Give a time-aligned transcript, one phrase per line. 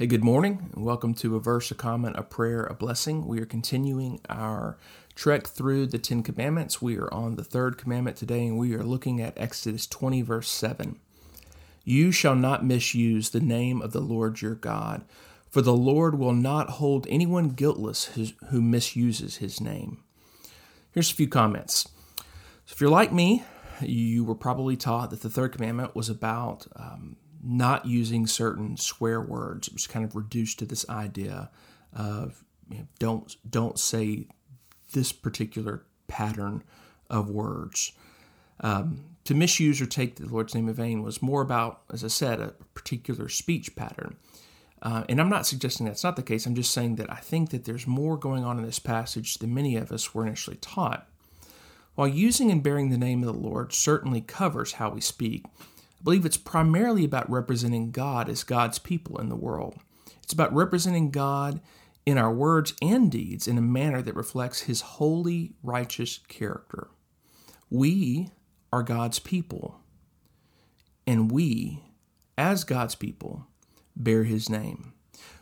[0.00, 3.26] Hey, good morning, and welcome to a verse, a comment, a prayer, a blessing.
[3.26, 4.78] We are continuing our
[5.14, 6.80] trek through the Ten Commandments.
[6.80, 10.48] We are on the third commandment today, and we are looking at Exodus 20, verse
[10.48, 10.98] 7.
[11.84, 15.04] You shall not misuse the name of the Lord your God,
[15.50, 18.06] for the Lord will not hold anyone guiltless
[18.48, 20.02] who misuses his name.
[20.92, 21.86] Here's a few comments.
[22.64, 23.44] So if you're like me,
[23.82, 29.20] you were probably taught that the third commandment was about um, not using certain swear
[29.20, 29.68] words.
[29.68, 31.50] It was kind of reduced to this idea
[31.92, 34.26] of you know, don't don't say
[34.92, 36.62] this particular pattern
[37.08, 37.92] of words.
[38.60, 42.08] Um, to misuse or take the Lord's name in vain was more about, as I
[42.08, 44.16] said, a particular speech pattern.
[44.82, 46.46] Uh, and I'm not suggesting that's not the case.
[46.46, 49.54] I'm just saying that I think that there's more going on in this passage than
[49.54, 51.06] many of us were initially taught.
[51.94, 55.44] While using and bearing the name of the Lord certainly covers how we speak,
[56.00, 59.76] I believe it's primarily about representing God as God's people in the world.
[60.22, 61.60] It's about representing God
[62.06, 66.88] in our words and deeds in a manner that reflects his holy, righteous character.
[67.68, 68.30] We
[68.72, 69.80] are God's people,
[71.06, 71.84] and we,
[72.38, 73.46] as God's people,
[73.94, 74.94] bear his name.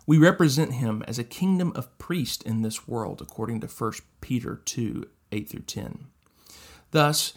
[0.07, 4.57] We represent him as a kingdom of priests in this world, according to 1 Peter
[4.57, 6.07] 2 8 through 10.
[6.91, 7.35] Thus,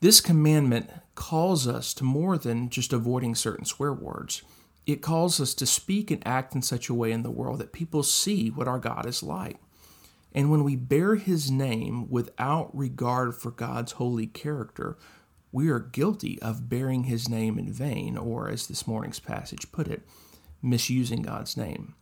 [0.00, 4.42] this commandment calls us to more than just avoiding certain swear words.
[4.86, 7.72] It calls us to speak and act in such a way in the world that
[7.72, 9.56] people see what our God is like.
[10.32, 14.96] And when we bear his name without regard for God's holy character,
[15.50, 19.88] we are guilty of bearing his name in vain, or as this morning's passage put
[19.88, 20.02] it,
[20.62, 21.94] misusing God's name.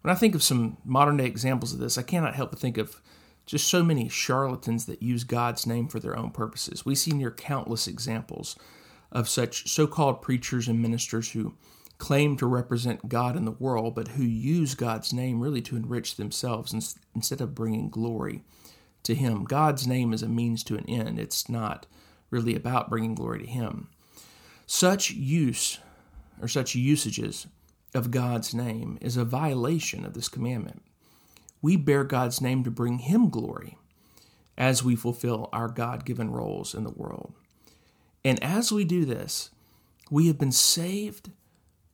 [0.00, 2.78] When I think of some modern day examples of this, I cannot help but think
[2.78, 3.02] of
[3.48, 6.84] just so many charlatans that use God's name for their own purposes.
[6.84, 8.56] We see near countless examples
[9.10, 11.54] of such so called preachers and ministers who
[11.96, 16.16] claim to represent God in the world, but who use God's name really to enrich
[16.16, 18.44] themselves instead of bringing glory
[19.04, 19.44] to Him.
[19.44, 21.86] God's name is a means to an end, it's not
[22.30, 23.88] really about bringing glory to Him.
[24.66, 25.78] Such use
[26.40, 27.46] or such usages
[27.94, 30.82] of God's name is a violation of this commandment
[31.60, 33.78] we bear God's name to bring Him glory
[34.56, 37.32] as we fulfill our God given roles in the world.
[38.24, 39.50] And as we do this,
[40.10, 41.30] we have been saved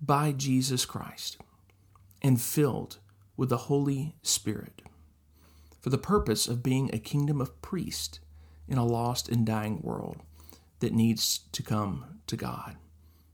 [0.01, 1.39] by Jesus Christ
[2.23, 2.99] and filled
[3.37, 4.83] with the Holy Spirit
[5.81, 8.21] for the purpose of being a kingdom of priests
[8.67, 10.23] in a lost and dying world
[10.81, 12.77] that needs to come to God.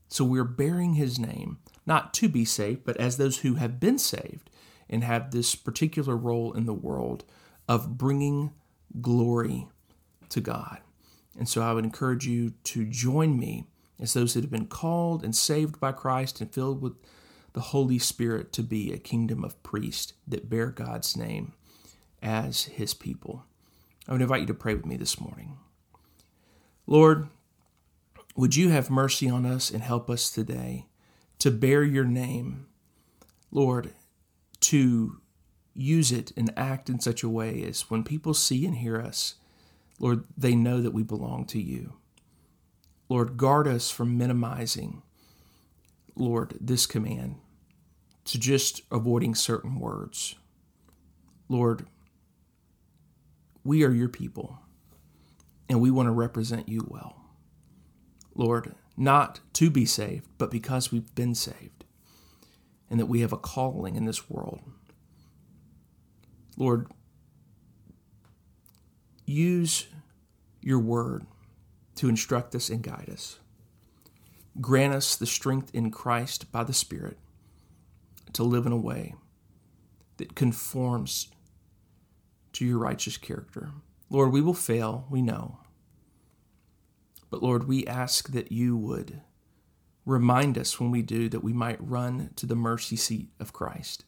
[0.09, 3.97] So we're bearing His name, not to be saved, but as those who have been
[3.97, 4.49] saved
[4.91, 7.23] and have this particular role in the world
[7.67, 8.51] of bringing
[8.99, 9.67] glory
[10.29, 10.79] to God.
[11.37, 13.65] And so I would encourage you to join me
[13.99, 16.93] as those that have been called and saved by Christ and filled with
[17.53, 21.53] the Holy Spirit to be a kingdom of priests that bear God's name
[22.21, 23.45] as his people.
[24.07, 25.57] I would invite you to pray with me this morning.
[26.87, 27.29] Lord,
[28.35, 30.87] would you have mercy on us and help us today
[31.39, 32.67] to bear your name?
[33.51, 33.93] Lord,
[34.61, 35.21] to
[35.73, 39.35] use it and act in such a way as when people see and hear us,
[39.99, 41.93] Lord, they know that we belong to you.
[43.09, 45.01] Lord, guard us from minimizing,
[46.15, 47.35] Lord, this command
[48.25, 50.35] to just avoiding certain words.
[51.49, 51.85] Lord,
[53.63, 54.59] we are your people
[55.69, 57.17] and we want to represent you well.
[58.35, 61.80] Lord, not to be saved, but because we've been saved
[62.91, 64.59] and that we have a calling in this world.
[66.57, 66.91] Lord,
[69.25, 69.87] use
[70.59, 71.25] your word
[71.95, 73.39] to instruct us and guide us.
[74.59, 77.17] Grant us the strength in Christ by the Spirit
[78.33, 79.15] to live in a way
[80.17, 81.31] that conforms
[82.51, 83.71] to your righteous character.
[84.09, 85.59] Lord, we will fail, we know.
[87.29, 89.21] But Lord, we ask that you would
[90.05, 94.05] Remind us when we do that we might run to the mercy seat of Christ,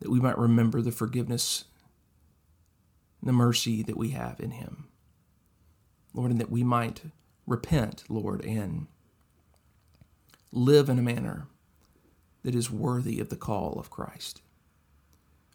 [0.00, 1.64] that we might remember the forgiveness,
[3.22, 4.88] the mercy that we have in Him.
[6.16, 7.02] Lord, and that we might
[7.46, 8.86] repent, Lord, and
[10.50, 11.46] live in a manner
[12.42, 14.40] that is worthy of the call of Christ.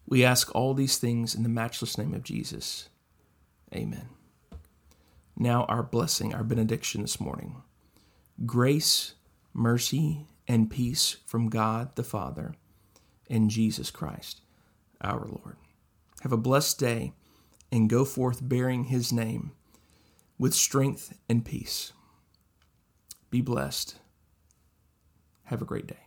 [0.06, 2.88] We ask all these things in the matchless name of Jesus.
[3.74, 4.08] Amen.
[5.36, 7.62] Now, our blessing, our benediction this morning.
[8.46, 9.14] Grace,
[9.54, 12.54] mercy, and peace from God the Father
[13.30, 14.40] and Jesus Christ,
[15.00, 15.56] our Lord.
[16.22, 17.12] Have a blessed day
[17.70, 19.52] and go forth bearing his name
[20.38, 21.92] with strength and peace.
[23.30, 23.96] Be blessed.
[25.44, 26.01] Have a great day.